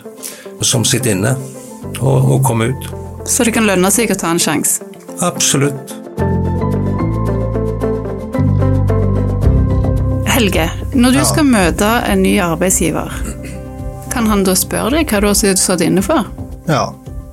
som 0.62 0.84
sitter 0.86 1.16
inne 1.16 1.34
og, 1.98 2.36
og 2.36 2.44
kommer 2.46 2.70
ut. 2.70 2.90
Så 3.26 3.42
det 3.42 3.56
kan 3.56 3.66
lønne 3.66 3.90
seg 3.90 4.14
å 4.14 4.18
ta 4.20 4.30
en 4.30 4.42
sjanse? 4.42 4.86
Absolutt. 5.20 5.96
Helge, 10.40 10.70
når 10.96 11.12
du 11.12 11.18
skal 11.28 11.44
møte 11.44 11.86
en 12.08 12.22
ny 12.24 12.30
arbeidsgiver, 12.40 13.10
kan 14.08 14.24
han 14.30 14.40
da 14.46 14.54
spørre 14.56 14.94
deg 14.94 15.10
hva 15.12 15.18
du 15.20 15.26
har 15.28 15.58
stått 15.60 15.84
inne 15.84 16.00
for? 16.00 16.30
Ja, 16.64 16.86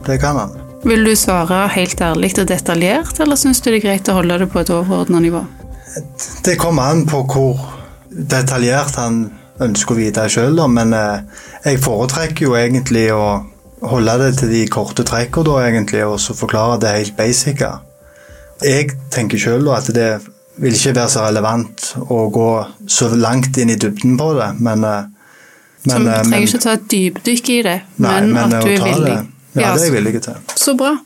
det 0.03 0.17
kan 0.19 0.35
han. 0.35 0.51
Vil 0.83 1.07
du 1.07 1.13
svare 1.15 1.61
helt 1.71 2.03
ærlig 2.03 2.33
og 2.35 2.49
detaljert, 2.51 3.15
eller 3.23 3.39
syns 3.39 3.63
du 3.63 3.69
det 3.69 3.77
er 3.77 3.85
greit 3.85 4.11
å 4.11 4.17
holde 4.17 4.41
det 4.43 4.49
på 4.51 4.59
et 4.59 4.73
overordnet 4.75 5.23
nivå? 5.23 5.45
Det 6.43 6.59
kommer 6.59 6.91
an 6.91 7.07
på 7.07 7.23
hvor 7.31 7.63
detaljert 8.11 8.99
han 8.99 9.23
ønsker 9.63 9.95
å 9.95 10.01
vite 10.03 10.27
sjøl, 10.27 10.59
men 10.67 10.91
eh, 10.91 11.23
jeg 11.63 11.79
foretrekker 11.87 12.49
jo 12.49 12.59
egentlig 12.59 13.07
å 13.15 13.25
holde 13.87 14.19
det 14.25 14.33
til 14.41 14.51
de 14.51 14.65
korte 14.67 15.07
trekkene, 15.07 16.03
og 16.11 16.19
så 16.19 16.35
forklare 16.35 16.81
det 16.83 16.97
helt 16.99 17.15
basic. 17.23 17.63
Jeg 18.67 18.97
tenker 19.15 19.39
sjøl 19.39 19.71
at 19.71 19.95
det 19.95 20.11
er 20.17 20.33
vil 20.59 20.73
ikke 20.73 20.95
være 20.95 21.09
så 21.13 21.25
relevant 21.27 21.85
å 22.09 22.19
gå 22.33 22.49
så 22.89 23.09
langt 23.15 23.57
inn 23.61 23.69
i 23.73 23.75
dybden 23.79 24.17
på 24.19 24.31
det, 24.39 24.49
men, 24.59 24.83
eh, 24.83 25.03
men 25.87 25.95
Så 25.95 25.99
vi 25.99 26.07
eh, 26.07 26.13
trenger 26.13 26.29
men- 26.29 26.47
ikke 26.47 26.61
ta 26.63 26.71
et 26.77 26.87
dypdykk 26.93 27.49
i 27.49 27.61
det, 27.67 27.81
Nei, 27.97 28.21
men, 28.21 28.31
men 28.33 28.43
at 28.43 28.63
du 28.63 28.71
er 28.71 28.83
villig. 28.83 29.17
Det, 29.53 29.61
ja, 29.61 29.73
det 29.73 29.81
er 29.81 29.85
jeg 29.85 29.93
villig 29.93 30.21
til. 30.21 30.33
Så 30.55 30.75
bra. 30.77 30.97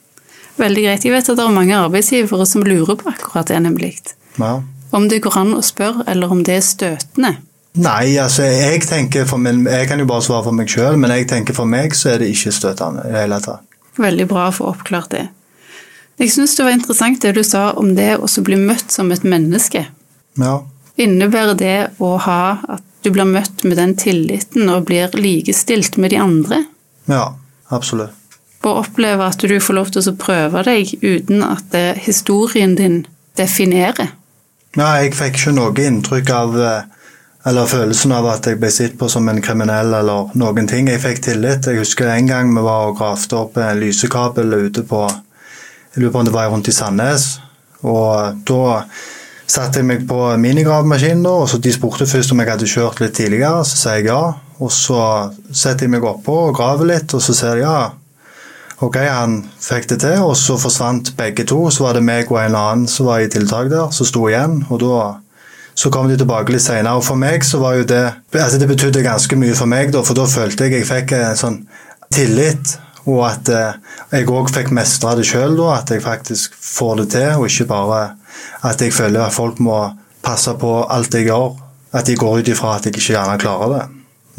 Veldig 0.58 0.84
greit. 0.84 1.06
Jeg 1.06 1.14
vet 1.14 1.30
at 1.30 1.38
det 1.38 1.46
er 1.46 1.54
mange 1.56 1.76
arbeidsgivere 1.78 2.46
som 2.46 2.64
lurer 2.68 2.96
på 3.00 3.10
akkurat 3.10 3.48
det, 3.48 3.62
nemlig. 3.64 3.94
Ja. 4.38 4.62
Om 4.92 5.08
det 5.10 5.22
går 5.24 5.38
an 5.40 5.54
å 5.56 5.62
spørre, 5.64 6.04
eller 6.12 6.32
om 6.32 6.44
det 6.44 6.58
er 6.58 6.66
støtende. 6.66 7.38
Nei, 7.80 8.18
altså 8.20 8.44
jeg 8.44 8.82
tenker 8.84 9.26
for 9.26 9.38
min, 9.40 9.64
Jeg 9.66 9.88
kan 9.88 10.00
jo 10.00 10.06
bare 10.06 10.22
svare 10.22 10.44
for 10.44 10.52
meg 10.52 10.68
sjøl, 10.68 10.98
men 11.00 11.10
jeg 11.12 11.28
tenker 11.30 11.56
for 11.56 11.66
meg 11.66 11.94
så 11.96 12.10
er 12.12 12.18
det 12.20 12.28
ikke 12.34 12.52
støtende 12.52 13.06
i 13.08 13.12
det 13.14 13.22
hele 13.24 13.40
tatt. 13.40 13.62
Veldig 13.98 14.28
bra 14.28 14.50
å 14.50 14.56
få 14.56 14.68
oppklart 14.74 15.10
det. 15.12 15.30
Jeg 16.20 16.32
syns 16.36 16.56
det 16.58 16.66
var 16.68 16.76
interessant 16.76 17.22
det 17.24 17.34
du 17.38 17.44
sa 17.44 17.72
om 17.80 17.96
det 17.98 18.16
å 18.20 18.28
bli 18.46 18.60
møtt 18.60 18.92
som 18.94 19.12
et 19.12 19.24
menneske. 19.24 19.86
Ja. 20.40 20.56
Innebærer 21.02 21.58
det 21.58 21.78
å 22.04 22.16
ha 22.22 22.44
at 22.76 22.84
du 23.02 23.10
blir 23.10 23.26
møtt 23.26 23.64
med 23.66 23.80
den 23.80 23.96
tilliten 23.98 24.70
og 24.70 24.86
blir 24.90 25.14
likestilt 25.18 25.98
med 25.98 26.14
de 26.14 26.22
andre? 26.22 26.64
ja, 27.10 27.36
absolutt. 27.68 28.14
Og 28.62 28.84
oppleve 28.84 29.26
at 29.26 29.42
du 29.42 29.56
får 29.58 29.74
lov 29.74 29.90
til 29.90 30.06
å 30.06 30.18
prøve 30.22 30.62
deg 30.68 30.92
uten 31.02 31.42
at 31.42 31.72
det, 31.74 31.96
historien 32.06 32.76
din 32.78 33.00
definerer? 33.40 34.12
Ja, 34.78 34.92
jeg 35.02 35.16
fikk 35.18 35.40
ikke 35.40 35.54
noe 35.56 35.74
inntrykk 35.82 36.30
av 36.36 36.60
eh, 36.62 36.84
eller 37.50 37.66
følelsen 37.66 38.14
av 38.14 38.28
at 38.30 38.46
jeg 38.46 38.60
ble 38.62 38.70
sett 38.70 39.00
på 39.00 39.10
som 39.10 39.26
en 39.32 39.42
kriminell 39.42 39.96
eller 39.98 40.30
noen 40.38 40.70
ting. 40.70 40.92
Jeg 40.92 41.02
fikk 41.02 41.24
tillit. 41.26 41.66
Jeg 41.66 41.82
husker 41.82 42.12
en 42.14 42.30
gang 42.30 42.54
vi 42.54 42.62
var 42.62 42.92
og 42.92 43.00
gravde 43.00 43.40
opp 43.40 43.58
en 43.58 43.82
lysekabel 43.82 44.54
ute 44.68 44.86
på 44.86 45.02
Jeg 45.92 46.04
lurer 46.04 46.12
på 46.14 46.20
om 46.22 46.28
det 46.28 46.34
var 46.34 46.48
rundt 46.48 46.70
i 46.72 46.74
Sandnes. 46.76 47.26
Og 47.84 48.44
da 48.48 48.84
satte 49.52 49.82
jeg 49.82 49.88
meg 49.90 50.06
på 50.08 50.20
minigravemaskinen, 50.40 51.26
og 51.28 51.50
så 51.52 51.58
de 51.60 51.74
spurte 51.76 52.08
først 52.08 52.32
om 52.32 52.40
jeg 52.40 52.48
hadde 52.54 52.70
kjørt 52.72 53.02
litt 53.04 53.18
tidligere. 53.18 53.66
Så 53.68 53.80
sa 53.80 53.96
jeg 53.98 54.08
ja. 54.08 54.22
Og 54.62 54.72
så 54.72 55.02
setter 55.50 55.88
jeg 55.88 55.96
meg 55.96 56.06
oppå 56.08 56.38
og 56.48 56.56
graver 56.56 56.88
litt, 56.94 57.12
og 57.18 57.24
så 57.26 57.36
ser 57.36 57.60
jeg 57.60 57.66
ja. 57.66 57.90
Ok, 58.82 58.98
han 59.04 59.42
fikk 59.62 59.90
det 59.92 60.00
til, 60.06 60.24
og 60.24 60.38
så 60.40 60.56
forsvant 60.58 61.12
begge 61.18 61.44
to. 61.50 61.60
Så 61.70 61.84
var 61.84 61.98
det 61.98 62.06
meg 62.08 62.32
og 62.32 62.40
en 62.40 62.56
annen 62.58 62.88
som 62.90 63.10
var 63.12 63.22
i 63.22 63.28
tiltak 63.30 63.68
der, 63.74 63.92
som 63.94 64.08
sto 64.08 64.24
igjen. 64.30 64.62
Og 64.72 64.80
da 64.82 65.02
så 65.76 65.92
kom 65.92 66.08
de 66.08 66.16
tilbake 66.20 66.56
litt 66.56 66.64
senere. 66.64 66.96
Og 66.98 67.04
for 67.06 67.20
meg 67.20 67.44
så 67.48 67.60
var 67.60 67.76
jo 67.82 67.84
det 67.88 68.06
altså 68.32 68.58
Det 68.62 68.72
betydde 68.72 69.04
ganske 69.04 69.36
mye 69.44 69.60
for 69.60 69.68
meg, 69.68 69.92
da, 69.92 70.06
for 70.08 70.16
da 70.16 70.30
følte 70.30 70.70
jeg 70.70 70.80
jeg 70.80 70.88
fikk 70.88 71.18
en 71.20 71.44
sånn 71.44 71.60
tillit. 72.14 72.78
Og 73.10 73.24
at 73.26 73.50
eh, 73.50 73.78
jeg 74.14 74.30
òg 74.30 74.52
fikk 74.54 74.72
mestra 74.76 75.16
det 75.18 75.26
sjøl, 75.30 75.58
at 75.74 75.90
jeg 75.90 76.04
faktisk 76.04 76.56
får 76.56 77.02
det 77.02 77.08
til. 77.16 77.30
Og 77.40 77.48
ikke 77.50 77.70
bare 77.72 78.02
at 78.68 78.82
jeg 78.82 78.94
føler 78.94 79.26
at 79.26 79.36
folk 79.36 79.62
må 79.64 79.80
passe 80.22 80.54
på 80.60 80.74
alt 80.86 81.18
jeg 81.18 81.30
gjør. 81.30 81.56
At 81.98 82.08
de 82.08 82.16
går 82.16 82.42
ut 82.42 82.52
ifra 82.52 82.76
at 82.78 82.86
jeg 82.88 82.96
ikke 82.96 83.16
gjerne 83.18 83.40
klarer 83.42 83.74
det. 83.76 83.86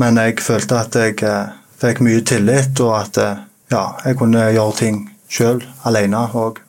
Men 0.00 0.20
jeg 0.22 0.38
følte 0.40 0.78
at 0.80 0.96
jeg 0.96 1.18
eh, 1.26 1.56
fikk 1.82 2.04
mye 2.04 2.22
tillit, 2.26 2.78
og 2.80 2.94
at 3.00 3.18
eh, 3.20 3.42
ja, 3.72 3.86
jeg 4.06 4.20
kunne 4.20 4.46
gjøre 4.54 4.78
ting 4.78 5.02
sjøl, 5.32 5.62
alene 5.88 6.26
òg. 6.32 6.62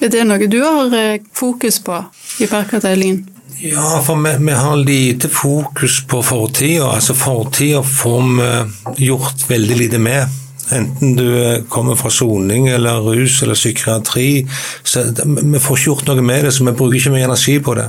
Er 0.00 0.08
det 0.12 0.22
noe 0.24 0.46
du 0.48 0.62
har 0.64 0.94
fokus 1.36 1.76
på 1.84 1.98
i 2.40 2.48
parkavdelingen? 2.48 3.26
Ja, 3.60 4.00
for 4.00 4.16
vi, 4.24 4.32
vi 4.44 4.52
har 4.56 4.76
lite 4.76 5.28
fokus 5.28 6.06
på 6.08 6.22
fortida. 6.24 6.86
Altså, 6.94 7.14
fortida 7.14 7.82
får 7.82 8.22
vi 8.38 9.04
gjort 9.04 9.44
veldig 9.50 9.76
lite 9.76 9.98
med. 10.00 10.39
Enten 10.72 11.16
du 11.18 11.26
eh, 11.26 11.62
kommer 11.68 11.98
fra 11.98 12.10
soning 12.10 12.68
eller 12.70 13.02
rus 13.04 13.42
eller 13.42 13.58
psykiatri. 13.58 14.46
Så 14.82 15.04
vi 15.26 15.58
får 15.58 15.78
ikke 15.78 15.88
gjort 15.88 16.10
noe 16.10 16.24
med 16.24 16.46
det, 16.46 16.54
så 16.54 16.66
vi 16.66 16.76
bruker 16.76 16.98
ikke 16.98 17.14
mye 17.14 17.26
energi 17.28 17.56
på 17.64 17.74
det. 17.78 17.88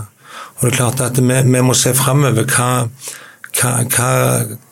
Og 0.58 0.66
det 0.66 0.72
er 0.72 0.78
klart 0.78 1.02
at 1.02 1.20
vi, 1.22 1.62
må 1.62 1.74
se 1.78 1.94
framover. 1.98 2.46
Hva, 2.50 2.88
hva, 3.58 3.72
hva, 3.90 4.10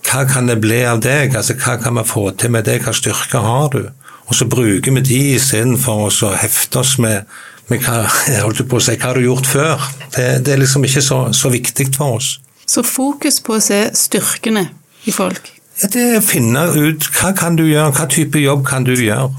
hva 0.10 0.26
kan 0.30 0.50
det 0.50 0.60
bli 0.62 0.82
av 0.86 1.02
deg? 1.06 1.36
Altså, 1.38 1.58
hva 1.60 1.78
kan 1.82 1.98
vi 1.98 2.06
få 2.10 2.30
til 2.38 2.54
med 2.54 2.68
deg? 2.70 2.84
Hva 2.86 2.94
styrker 2.96 3.46
har 3.46 3.72
du? 3.74 3.82
Og 4.30 4.38
så 4.38 4.46
bruker 4.46 4.94
vi 4.94 5.06
de 5.06 5.22
istedenfor 5.36 6.10
å 6.10 6.34
hefte 6.38 6.84
oss 6.84 6.98
med, 7.02 7.26
med 7.72 7.86
hva, 7.86 8.04
holdt 8.46 8.66
på 8.70 8.78
å 8.78 8.84
si, 8.84 8.98
hva 8.98 9.12
har 9.12 9.18
du 9.18 9.26
gjort 9.26 9.50
før. 9.50 9.88
Det, 10.14 10.28
det 10.46 10.56
er 10.56 10.62
liksom 10.62 10.86
ikke 10.86 11.06
så, 11.06 11.22
så 11.34 11.54
viktig 11.54 11.90
for 11.98 12.20
oss. 12.20 12.36
Så 12.70 12.86
fokus 12.86 13.42
på 13.42 13.58
å 13.58 13.64
se 13.64 13.88
styrkene 13.98 14.68
i 15.10 15.14
folk. 15.16 15.59
Det 15.80 16.02
er 16.02 16.18
å 16.20 16.24
finne 16.26 16.66
ut 16.76 17.06
hva 17.16 17.30
kan 17.38 17.56
du 17.56 17.64
gjøre, 17.64 17.94
hva 17.96 18.08
type 18.12 18.42
jobb 18.42 18.66
kan 18.68 18.84
du 18.84 18.92
gjøre. 18.98 19.30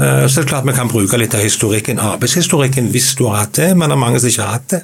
Så 0.00 0.40
det 0.40 0.44
er 0.46 0.48
klart 0.48 0.64
Vi 0.64 0.72
kan 0.72 0.88
bruke 0.88 1.18
litt 1.18 1.34
av 1.36 1.42
historikken, 1.44 1.98
arbeidshistorikken 2.00 2.86
hvis 2.94 3.10
du 3.18 3.26
har 3.26 3.42
hatt 3.42 3.58
det, 3.58 3.74
men 3.76 3.90
det 3.90 3.98
er 3.98 4.00
mange 4.00 4.20
som 4.22 4.30
ikke 4.30 4.46
har 4.46 4.54
hatt 4.56 4.70
det. 4.72 4.80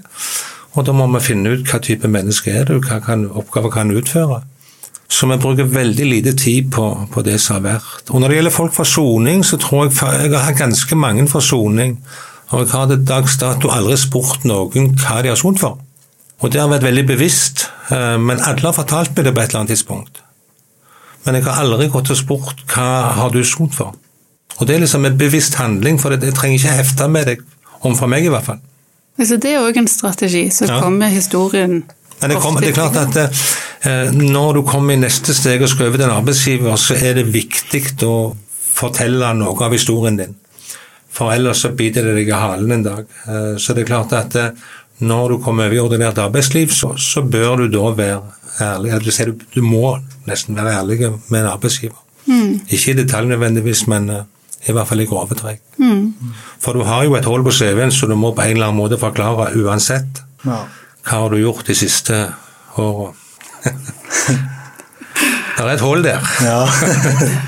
Og 0.77 0.85
Da 0.85 0.93
må 0.93 1.07
vi 1.15 1.23
finne 1.25 1.55
ut 1.55 1.65
hva 1.71 1.81
type 1.81 2.09
menneske 2.09 2.53
er 2.53 2.69
du, 2.69 2.75
hva 2.85 3.01
kan, 3.01 3.25
oppgaver 3.31 3.73
kan 3.73 3.95
utføre. 3.97 4.43
Så 5.09 5.29
vi 5.31 5.39
bruker 5.41 5.71
veldig 5.71 6.07
lite 6.11 6.35
tid 6.37 6.69
på, 6.75 6.85
på 7.13 7.23
det 7.25 7.39
som 7.41 7.57
har 7.57 7.79
vært. 7.79 8.11
Og 8.11 8.21
Når 8.21 8.29
det 8.29 8.37
gjelder 8.41 8.57
folk 8.59 8.75
fra 8.75 8.85
soning, 8.85 9.45
så 9.45 9.57
tror 9.63 9.87
jeg 9.87 9.97
jeg 10.33 10.43
har 10.43 10.59
ganske 10.59 10.97
mange 11.01 11.29
fra 11.33 11.41
soning. 11.41 11.97
Og 12.51 12.61
jeg 12.61 12.73
har 12.75 12.87
til 12.91 13.07
dags 13.07 13.39
dato 13.41 13.73
aldri 13.73 13.97
spurt 13.97 14.45
noen 14.45 14.93
hva 15.01 15.23
de 15.23 15.33
har 15.33 15.41
sonet 15.41 15.63
for. 15.63 15.81
Og 16.43 16.53
det 16.53 16.61
har 16.61 16.69
vært 16.69 16.85
veldig 16.85 17.07
bevisst, 17.09 17.71
eh, 17.91 18.19
men 18.21 18.43
alle 18.45 18.69
har 18.69 18.77
fortalt 18.77 19.17
meg 19.17 19.25
det 19.25 19.35
på 19.35 19.41
et 19.41 19.49
eller 19.49 19.65
annet 19.65 19.73
tidspunkt. 19.73 20.26
Men 21.27 21.39
jeg 21.39 21.45
har 21.49 21.63
aldri 21.65 21.89
gått 21.91 22.11
og 22.15 22.19
spurt 22.19 22.63
hva 22.73 23.13
har 23.19 23.35
du 23.35 23.43
sot 23.45 23.75
for. 23.75 23.95
Og 24.57 24.67
det 24.69 24.77
er 24.77 24.85
liksom 24.85 25.05
en 25.05 25.19
bevisst 25.19 25.59
handling, 25.61 25.99
for 26.01 26.15
jeg 26.15 26.33
trenger 26.35 26.57
ikke 26.61 26.77
hefte 26.79 27.09
med 27.13 27.27
deg, 27.29 27.43
om 27.85 27.97
for 27.99 28.09
meg 28.09 28.25
i 28.25 28.31
hvert 28.33 28.47
fall. 28.47 28.61
Altså, 29.19 29.37
det 29.41 29.53
er 29.53 29.65
òg 29.65 29.77
en 29.81 29.89
strategi. 29.89 30.47
Så 30.51 30.67
Ja. 30.69 30.81
kommer 30.81 31.09
historien 31.09 31.85
Men 32.21 32.31
det, 32.31 32.39
kommer, 32.41 32.61
det 32.61 32.71
er 32.71 32.73
klart 32.73 32.97
at 32.97 33.17
eh, 33.85 34.11
når 34.13 34.55
du 34.55 34.63
kommer 34.63 34.95
i 34.95 34.97
neste 34.97 35.35
steg 35.35 35.61
og 35.63 35.69
skal 35.69 35.89
over 35.91 35.99
til 35.99 36.07
en 36.07 36.17
arbeidsgiver, 36.17 36.77
så 36.81 36.95
er 36.97 37.15
det 37.19 37.27
viktig 37.33 37.83
å 38.09 38.35
fortelle 38.57 39.35
noe 39.37 39.65
av 39.65 39.73
historien 39.73 40.17
din. 40.17 40.35
For 41.13 41.33
ellers 41.33 41.61
så 41.65 41.71
biter 41.77 42.05
det 42.05 42.15
deg 42.15 42.29
i 42.29 42.33
halen 42.41 42.73
en 42.73 42.83
dag. 42.87 43.05
Eh, 43.29 43.57
så 43.61 43.75
det 43.75 43.85
er 43.85 43.91
klart 43.93 44.13
at 44.17 44.35
eh, 44.37 44.51
når 44.99 45.29
du 45.29 45.39
kommer 45.45 45.67
over 45.67 45.77
i 45.77 45.81
ordinært 45.81 46.19
arbeidsliv, 46.19 46.71
så, 46.73 46.95
så 46.97 47.23
bør 47.23 47.57
du 47.57 47.67
da 47.69 47.91
være 47.97 48.21
ærlig. 48.61 48.91
Eller 48.91 49.05
Du, 49.05 49.13
sier 49.13 49.33
du, 49.33 49.63
må 49.63 49.99
nesten 50.27 50.57
være 50.57 50.79
ærlig 50.79 51.13
med 51.29 51.41
en 51.41 51.51
arbeidsgiver. 51.51 51.99
Ikke 52.69 52.91
i 52.91 52.97
detalj 52.97 53.29
nødvendigvis, 53.29 53.87
men 53.87 54.09
eh, 54.11 54.25
i 54.67 54.73
hvert 54.75 54.89
fall 54.89 55.01
i 55.01 55.07
grove 55.07 55.37
trekk. 55.39 55.61
For 56.63 56.73
du 56.75 56.83
har 56.89 57.05
jo 57.05 57.15
et 57.19 57.29
hull 57.29 57.45
på 57.47 57.53
CV-en, 57.55 57.93
så 57.93 58.09
du 58.09 58.17
må 58.19 58.33
på 58.35 58.43
en 58.43 58.57
eller 58.57 58.71
annen 58.71 58.81
måte 58.81 58.99
forklare 58.99 59.53
uansett. 59.61 60.23
Ja. 60.47 60.65
Hva 61.07 61.21
har 61.23 61.31
du 61.31 61.39
gjort 61.39 61.69
de 61.69 61.77
siste 61.79 62.17
åra? 62.81 63.13
det 65.57 65.63
er 65.63 65.71
et 65.77 65.85
hull 65.85 66.03
der. 66.03 66.25
Ja. 66.43 66.67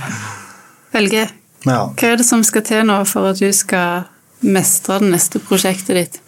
Helge, 0.95 1.27
ja. 1.67 1.81
hva 1.89 2.13
er 2.13 2.21
det 2.21 2.27
som 2.29 2.45
skal 2.47 2.65
til 2.67 2.87
nå 2.87 3.01
for 3.09 3.33
at 3.33 3.41
du 3.43 3.51
skal 3.55 4.07
mestre 4.47 5.01
det 5.03 5.11
neste 5.17 5.43
prosjektet 5.43 5.99
ditt? 5.99 6.21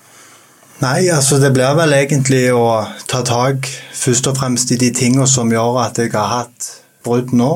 Nei, 0.80 1.10
altså 1.12 1.36
det 1.36 1.50
blir 1.52 1.74
vel 1.76 1.92
egentlig 1.92 2.46
å 2.56 2.86
ta 3.10 3.18
tak 3.26 3.66
først 3.92 4.30
og 4.30 4.38
fremst 4.38 4.70
i 4.72 4.78
de 4.80 4.88
tingene 4.96 5.26
som 5.28 5.50
gjør 5.52 5.76
at 5.82 6.00
jeg 6.00 6.14
har 6.14 6.30
hatt 6.32 6.68
brudd 7.04 7.34
nå, 7.36 7.50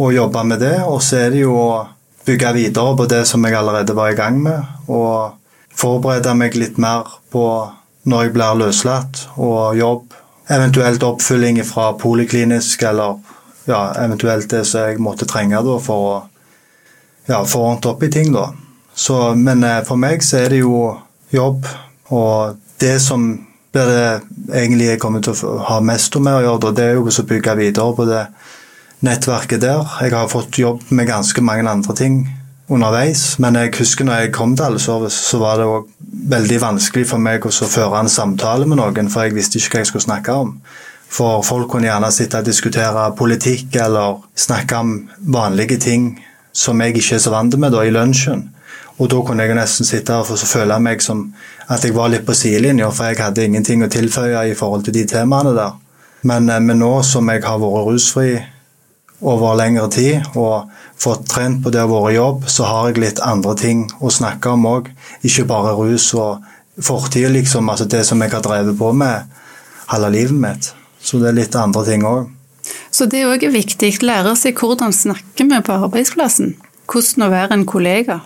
og 0.00 0.14
jobbe 0.16 0.44
med 0.48 0.64
det. 0.64 0.78
Og 0.88 1.02
så 1.04 1.26
er 1.26 1.34
det 1.34 1.42
jo 1.42 1.52
å 1.52 1.82
bygge 2.24 2.54
videre 2.56 2.96
på 2.96 3.06
det 3.12 3.26
som 3.28 3.44
jeg 3.44 3.58
allerede 3.58 3.96
var 3.98 4.14
i 4.14 4.16
gang 4.16 4.40
med, 4.40 4.72
og 4.88 5.36
forberede 5.76 6.32
meg 6.38 6.56
litt 6.56 6.80
mer 6.80 7.12
på 7.32 7.44
når 8.08 8.24
jeg 8.24 8.34
blir 8.38 8.58
løslatt, 8.64 9.26
og 9.36 9.76
jobb. 9.76 10.16
Eventuelt 10.52 11.04
oppfylling 11.04 11.60
fra 11.68 11.92
poliklinisk, 12.00 12.88
eller 12.88 13.20
ja, 13.68 13.84
eventuelt 14.00 14.48
det 14.50 14.64
som 14.66 14.88
jeg 14.88 15.04
måtte 15.04 15.28
trenge 15.28 15.60
da, 15.60 15.76
for 15.76 16.08
å 16.08 16.18
ja, 17.28 17.44
få 17.44 17.68
ordnet 17.68 17.92
opp 17.92 18.02
i 18.02 18.10
ting, 18.16 18.32
da. 18.32 18.48
Så, 18.96 19.34
men 19.36 19.60
eh, 19.64 19.82
for 19.84 20.00
meg 20.00 20.24
så 20.24 20.40
er 20.40 20.56
det 20.56 20.64
jo 20.64 20.86
jobb, 21.32 21.68
og 22.12 22.58
det 22.82 22.98
som 23.02 23.24
blir 23.72 24.20
egentlig 24.52 24.90
jeg 24.90 25.00
kommer 25.00 25.22
til 25.24 25.36
å 25.48 25.56
ha 25.70 25.78
mest 25.84 26.18
med 26.20 26.36
å 26.36 26.44
gjøre, 26.44 26.74
det 26.76 26.84
er 26.84 26.98
jo 26.98 27.08
å 27.08 27.28
bygge 27.28 27.56
videre 27.56 27.96
på 27.96 28.06
det 28.08 28.26
nettverket 29.02 29.62
der. 29.64 29.82
Jeg 30.02 30.14
har 30.14 30.30
fått 30.30 30.60
jobb 30.60 30.84
med 30.90 31.08
ganske 31.08 31.42
mange 31.44 31.68
andre 31.70 31.96
ting 31.96 32.22
underveis, 32.72 33.38
men 33.42 33.56
jeg 33.58 33.72
husker 33.78 34.06
når 34.06 34.24
jeg 34.24 34.32
kom 34.36 34.54
til 34.56 34.70
Allservice, 34.70 35.18
så 35.18 35.40
var 35.42 35.58
det 35.58 35.68
òg 35.68 35.88
veldig 36.32 36.60
vanskelig 36.62 37.08
for 37.10 37.22
meg 37.22 37.44
å 37.44 37.52
føre 37.52 38.00
en 38.00 38.12
samtale 38.12 38.68
med 38.68 38.78
noen, 38.80 39.10
for 39.12 39.26
jeg 39.26 39.36
visste 39.36 39.58
ikke 39.58 39.76
hva 39.76 39.82
jeg 39.82 39.90
skulle 39.90 40.06
snakke 40.06 40.36
om. 40.44 40.54
For 41.12 41.42
folk 41.44 41.68
kunne 41.72 41.90
gjerne 41.90 42.08
sitte 42.14 42.40
og 42.40 42.48
diskutere 42.48 43.10
politikk 43.18 43.76
eller 43.84 44.22
snakke 44.38 44.78
om 44.80 44.94
vanlige 45.34 45.76
ting 45.82 46.12
som 46.56 46.80
jeg 46.80 46.96
ikke 46.96 47.18
er 47.18 47.24
så 47.24 47.32
vant 47.34 47.56
med 47.60 47.74
da, 47.74 47.82
i 47.84 47.92
lunsjen. 47.92 48.46
Og 49.00 49.08
da 49.10 49.20
kunne 49.24 49.44
jeg 49.46 49.56
nesten 49.56 49.88
sitte 49.88 50.14
her 50.14 50.28
og 50.28 50.38
føle 50.38 50.78
meg 50.82 51.02
som 51.02 51.24
at 51.72 51.84
jeg 51.84 51.94
var 51.96 52.12
litt 52.12 52.26
på 52.26 52.36
sidelinja, 52.36 52.90
for 52.92 53.10
jeg 53.10 53.22
hadde 53.22 53.46
ingenting 53.46 53.84
å 53.84 53.90
tilføye 53.90 54.44
i 54.50 54.56
forhold 54.58 54.84
til 54.86 54.96
de 54.98 55.06
temaene 55.08 55.54
der. 55.56 55.78
Men, 56.22 56.48
eh, 56.50 56.60
men 56.60 56.78
nå 56.78 57.02
som 57.06 57.28
jeg 57.30 57.42
har 57.44 57.58
vært 57.62 57.86
rusfri 57.88 58.32
over 59.22 59.56
lengre 59.58 59.88
tid 59.90 60.36
og 60.38 60.70
fått 60.98 61.28
trent 61.30 61.62
på 61.62 61.70
det 61.74 61.82
å 61.82 61.90
være 61.90 62.12
i 62.12 62.16
jobb, 62.16 62.44
så 62.50 62.66
har 62.66 62.90
jeg 62.90 63.02
litt 63.02 63.22
andre 63.22 63.54
ting 63.58 63.84
å 64.00 64.10
snakke 64.10 64.54
om 64.54 64.66
òg. 64.66 64.90
Ikke 65.22 65.46
bare 65.50 65.74
rus 65.78 66.12
og 66.14 66.42
fortid, 66.82 67.30
liksom. 67.30 67.70
Altså 67.70 67.86
det 67.90 68.04
som 68.06 68.22
jeg 68.22 68.34
har 68.34 68.42
drevet 68.42 68.78
på 68.78 68.92
med 68.92 69.30
halve 69.92 70.10
livet 70.14 70.38
mitt. 70.38 70.72
Så 71.02 71.18
det 71.18 71.32
er 71.32 71.38
litt 71.40 71.58
andre 71.58 71.84
ting 71.86 72.06
òg. 72.06 72.30
Så 72.92 73.06
det 73.10 73.24
òg 73.26 73.46
er 73.46 73.54
viktig. 73.54 73.94
Lære 74.04 74.34
seg 74.38 74.58
hvordan 74.58 74.94
snakke 74.94 75.46
vi 75.48 75.62
på 75.64 75.78
arbeidsplassen. 75.86 76.54
Hvordan 76.90 77.26
å 77.26 77.32
være 77.32 77.56
en 77.56 77.66
kollega. 77.66 78.20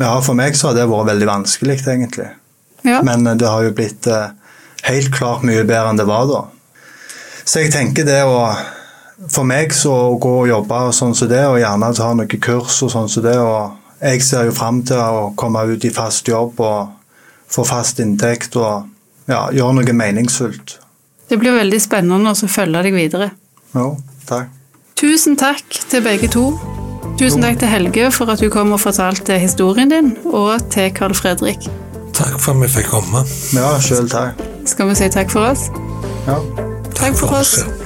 Ja, 0.00 0.14
for 0.24 0.34
meg 0.38 0.56
så 0.58 0.70
har 0.70 0.78
det 0.78 0.88
vært 0.90 1.12
veldig 1.12 1.28
vanskelig, 1.28 1.78
egentlig. 1.86 2.30
Ja. 2.84 3.00
Men 3.06 3.24
det 3.38 3.48
har 3.48 3.64
jo 3.64 3.74
blitt 3.76 4.06
eh, 4.10 4.32
helt 4.88 5.12
klart 5.14 5.44
mye 5.46 5.64
bedre 5.64 5.92
enn 5.92 6.00
det 6.00 6.08
var 6.08 6.26
da. 6.28 6.42
Så 7.44 7.62
jeg 7.62 7.74
tenker 7.74 8.06
det 8.08 8.22
å 8.24 8.38
For 9.30 9.46
meg 9.46 9.70
så 9.72 9.92
å 9.94 10.16
gå 10.18 10.30
og 10.40 10.48
jobbe 10.48 10.78
og 10.88 10.94
sånn 10.96 11.12
som 11.14 11.28
det, 11.30 11.44
og 11.46 11.60
gjerne 11.60 11.92
ta 11.94 12.08
noen 12.18 12.40
kurs 12.42 12.80
og 12.82 12.90
sånn 12.90 13.06
som 13.08 13.22
det, 13.22 13.36
og 13.38 14.02
jeg 14.02 14.24
ser 14.26 14.48
jo 14.48 14.56
fram 14.56 14.82
til 14.84 14.98
å 14.98 15.28
komme 15.38 15.62
ut 15.70 15.86
i 15.86 15.92
fast 15.94 16.26
jobb 16.28 16.58
og 16.60 16.90
få 17.54 17.64
fast 17.64 18.02
inntekt 18.02 18.58
og 18.58 18.90
ja, 19.30 19.46
gjøre 19.54 19.78
noe 19.78 19.96
meningsfullt. 20.02 20.76
Det 21.30 21.38
blir 21.40 21.54
veldig 21.56 21.80
spennende 21.80 22.34
å 22.34 22.52
følge 22.58 22.82
deg 22.84 22.98
videre. 22.98 23.30
Jo, 23.72 23.92
takk. 24.28 24.50
Tusen 24.98 25.38
takk 25.38 25.84
til 25.88 26.02
begge 26.04 26.34
to. 26.34 26.48
Tusen 27.18 27.42
takk 27.42 27.60
til 27.60 27.70
Helge 27.70 28.10
for 28.10 28.32
at 28.32 28.40
du 28.42 28.48
kom 28.50 28.72
og 28.74 28.80
fortalte 28.82 29.38
historien 29.38 29.90
din, 29.90 30.16
og 30.26 30.70
til 30.74 30.90
Carl 30.94 31.14
Fredrik. 31.14 31.68
Takk 32.14 32.40
for 32.40 32.52
at 32.52 32.62
vi 32.62 32.68
fikk 32.68 32.90
komme. 32.90 33.22
Ja, 33.54 33.76
sjøl 33.82 34.10
takk. 34.10 34.42
Skal 34.66 34.90
vi 34.90 34.98
si 34.98 35.08
takk 35.14 35.30
for 35.30 35.52
oss? 35.52 35.68
Ja. 36.26 36.40
Takk 36.94 37.18
for 37.20 37.38
oss. 37.38 37.58
ja. 37.62 37.83